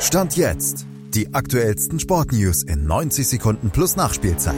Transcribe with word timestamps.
Stand 0.00 0.36
jetzt. 0.36 0.86
Die 1.14 1.32
aktuellsten 1.32 1.98
Sportnews 1.98 2.62
in 2.62 2.86
90 2.86 3.26
Sekunden 3.26 3.70
plus 3.70 3.96
Nachspielzeit. 3.96 4.54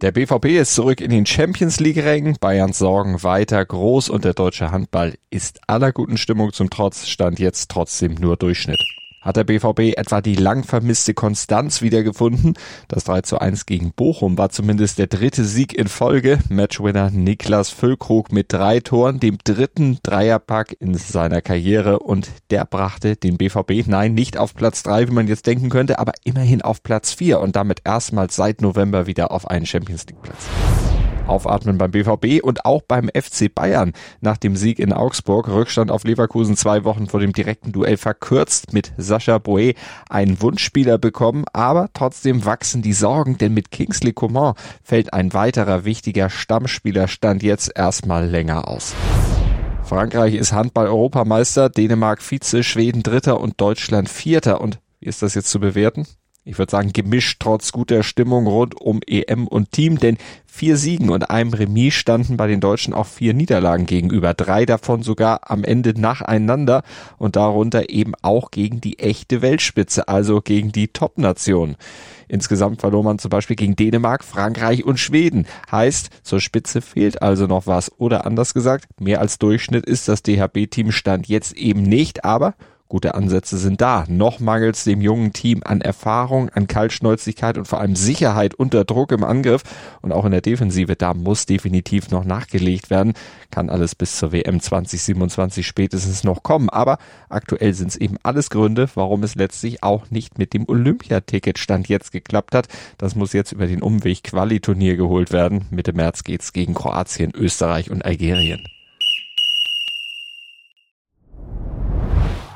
Der 0.00 0.10
BVB 0.10 0.46
ist 0.60 0.74
zurück 0.74 1.00
in 1.02 1.10
den 1.10 1.26
Champions 1.26 1.80
League-Rängen. 1.80 2.36
Bayerns 2.40 2.78
Sorgen 2.78 3.22
weiter 3.22 3.64
groß 3.64 4.08
und 4.08 4.24
der 4.24 4.32
deutsche 4.32 4.70
Handball 4.70 5.14
ist 5.30 5.60
aller 5.66 5.92
guten 5.92 6.16
Stimmung 6.16 6.52
zum 6.52 6.70
Trotz, 6.70 7.06
stand 7.06 7.38
jetzt 7.38 7.70
trotzdem 7.70 8.14
nur 8.14 8.36
Durchschnitt. 8.36 8.80
Hat 9.24 9.36
der 9.36 9.44
BVB 9.44 9.96
etwa 9.96 10.20
die 10.20 10.34
lang 10.34 10.64
vermisste 10.64 11.14
Konstanz 11.14 11.80
wiedergefunden? 11.80 12.54
Das 12.88 13.04
3 13.04 13.22
zu 13.22 13.38
1 13.38 13.64
gegen 13.64 13.92
Bochum 13.92 14.36
war 14.36 14.50
zumindest 14.50 14.98
der 14.98 15.06
dritte 15.06 15.44
Sieg 15.44 15.72
in 15.72 15.88
Folge. 15.88 16.38
Matchwinner 16.50 17.10
Niklas 17.10 17.70
Füllkrug 17.70 18.32
mit 18.32 18.52
drei 18.52 18.80
Toren, 18.80 19.20
dem 19.20 19.38
dritten 19.42 19.98
Dreierpack 20.02 20.76
in 20.78 20.92
seiner 20.92 21.40
Karriere 21.40 22.00
und 22.00 22.28
der 22.50 22.66
brachte 22.66 23.16
den 23.16 23.38
BVB, 23.38 23.86
nein, 23.86 24.12
nicht 24.12 24.36
auf 24.36 24.54
Platz 24.54 24.82
drei, 24.82 25.08
wie 25.08 25.12
man 25.12 25.26
jetzt 25.26 25.46
denken 25.46 25.70
könnte, 25.70 25.98
aber 25.98 26.12
immerhin 26.24 26.60
auf 26.60 26.82
Platz 26.82 27.14
vier 27.14 27.40
und 27.40 27.56
damit 27.56 27.80
erstmals 27.84 28.36
seit 28.36 28.60
November 28.60 29.06
wieder 29.06 29.30
auf 29.30 29.48
einen 29.48 29.64
Champions 29.64 30.06
League 30.06 30.20
Platz. 30.20 30.44
Aufatmen 31.26 31.78
beim 31.78 31.90
BVB 31.90 32.42
und 32.42 32.64
auch 32.64 32.82
beim 32.82 33.08
FC 33.08 33.52
Bayern. 33.54 33.92
Nach 34.20 34.36
dem 34.36 34.56
Sieg 34.56 34.78
in 34.78 34.92
Augsburg, 34.92 35.48
Rückstand 35.48 35.90
auf 35.90 36.04
Leverkusen 36.04 36.56
zwei 36.56 36.84
Wochen 36.84 37.06
vor 37.06 37.20
dem 37.20 37.32
direkten 37.32 37.72
Duell 37.72 37.96
verkürzt 37.96 38.72
mit 38.72 38.92
Sascha 38.96 39.38
Boe 39.38 39.74
einen 40.08 40.40
Wunschspieler 40.40 40.98
bekommen, 40.98 41.44
aber 41.52 41.88
trotzdem 41.92 42.44
wachsen 42.44 42.82
die 42.82 42.92
Sorgen, 42.92 43.38
denn 43.38 43.54
mit 43.54 43.70
Kingsley 43.70 44.12
Coman 44.12 44.54
fällt 44.82 45.12
ein 45.12 45.32
weiterer 45.32 45.84
wichtiger 45.84 46.30
Stammspieler 46.30 47.08
stand 47.08 47.42
jetzt 47.42 47.72
erstmal 47.74 48.26
länger 48.26 48.68
aus. 48.68 48.94
Frankreich 49.84 50.34
ist 50.34 50.52
Handball-Europameister, 50.52 51.68
Dänemark 51.68 52.22
Vize, 52.22 52.62
Schweden 52.62 53.02
Dritter 53.02 53.40
und 53.40 53.60
Deutschland 53.60 54.08
Vierter. 54.08 54.60
Und 54.60 54.78
wie 54.98 55.06
ist 55.06 55.22
das 55.22 55.34
jetzt 55.34 55.50
zu 55.50 55.60
bewerten? 55.60 56.06
Ich 56.44 56.58
würde 56.58 56.70
sagen, 56.70 56.92
gemischt 56.92 57.40
trotz 57.40 57.72
guter 57.72 58.02
Stimmung 58.02 58.46
rund 58.46 58.78
um 58.78 59.00
EM 59.06 59.46
und 59.48 59.72
Team, 59.72 59.98
denn 59.98 60.18
vier 60.46 60.76
Siegen 60.76 61.08
und 61.08 61.30
einem 61.30 61.54
Remis 61.54 61.94
standen 61.94 62.36
bei 62.36 62.46
den 62.46 62.60
Deutschen 62.60 62.92
auch 62.92 63.06
vier 63.06 63.32
Niederlagen 63.32 63.86
gegenüber, 63.86 64.34
drei 64.34 64.66
davon 64.66 65.02
sogar 65.02 65.50
am 65.50 65.64
Ende 65.64 65.98
nacheinander 65.98 66.82
und 67.16 67.36
darunter 67.36 67.88
eben 67.88 68.12
auch 68.22 68.50
gegen 68.50 68.80
die 68.80 68.98
echte 68.98 69.40
Weltspitze, 69.40 70.06
also 70.06 70.42
gegen 70.42 70.70
die 70.70 70.88
Top-Nation. 70.88 71.76
Insgesamt 72.28 72.80
verlor 72.80 73.02
man 73.02 73.18
zum 73.18 73.30
Beispiel 73.30 73.56
gegen 73.56 73.74
Dänemark, 73.74 74.22
Frankreich 74.22 74.84
und 74.84 75.00
Schweden. 75.00 75.46
Heißt, 75.70 76.10
zur 76.22 76.40
Spitze 76.40 76.82
fehlt 76.82 77.22
also 77.22 77.46
noch 77.46 77.66
was. 77.66 77.90
Oder 77.98 78.26
anders 78.26 78.54
gesagt, 78.54 78.86
mehr 79.00 79.20
als 79.20 79.38
Durchschnitt 79.38 79.86
ist 79.86 80.08
das 80.08 80.22
DHB-Team 80.22 80.92
Stand 80.92 81.26
jetzt 81.26 81.54
eben 81.54 81.82
nicht, 81.82 82.24
aber 82.24 82.54
Gute 82.86 83.14
Ansätze 83.14 83.56
sind 83.56 83.80
da. 83.80 84.04
Noch 84.08 84.40
mangelt 84.40 84.76
es 84.76 84.84
dem 84.84 85.00
jungen 85.00 85.32
Team 85.32 85.62
an 85.64 85.80
Erfahrung, 85.80 86.50
an 86.50 86.66
Kaltschnäuzigkeit 86.66 87.56
und 87.56 87.66
vor 87.66 87.80
allem 87.80 87.96
Sicherheit 87.96 88.54
unter 88.54 88.84
Druck 88.84 89.10
im 89.10 89.24
Angriff. 89.24 89.62
Und 90.02 90.12
auch 90.12 90.26
in 90.26 90.32
der 90.32 90.42
Defensive, 90.42 90.94
da 90.94 91.14
muss 91.14 91.46
definitiv 91.46 92.10
noch 92.10 92.24
nachgelegt 92.24 92.90
werden. 92.90 93.14
Kann 93.50 93.70
alles 93.70 93.94
bis 93.94 94.16
zur 94.16 94.32
WM 94.32 94.60
2027 94.60 95.66
spätestens 95.66 96.24
noch 96.24 96.42
kommen. 96.42 96.68
Aber 96.68 96.98
aktuell 97.30 97.72
sind 97.72 97.88
es 97.88 97.96
eben 97.96 98.18
alles 98.22 98.50
Gründe, 98.50 98.88
warum 98.94 99.22
es 99.22 99.34
letztlich 99.34 99.82
auch 99.82 100.10
nicht 100.10 100.38
mit 100.38 100.52
dem 100.52 100.68
Olympiaticket 100.68 101.58
Stand 101.58 101.88
jetzt 101.88 102.12
geklappt 102.12 102.54
hat. 102.54 102.68
Das 102.98 103.14
muss 103.14 103.32
jetzt 103.32 103.52
über 103.52 103.66
den 103.66 103.80
Umweg 103.80 104.24
Qualiturnier 104.24 104.96
geholt 104.96 105.32
werden. 105.32 105.64
Mitte 105.70 105.94
März 105.94 106.22
geht's 106.22 106.52
gegen 106.52 106.74
Kroatien, 106.74 107.32
Österreich 107.34 107.90
und 107.90 108.04
Algerien. 108.04 108.62